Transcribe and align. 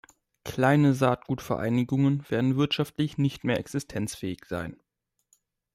Kleine 0.43 0.95
Saatgutvereinigungen 0.95 2.27
werden 2.27 2.57
wirtschaftlich 2.57 3.19
nicht 3.19 3.43
mehr 3.43 3.59
existenzfähig 3.59 4.45
sein. 4.45 4.81